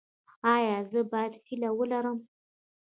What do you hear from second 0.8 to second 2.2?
زه باید هیله ولرم؟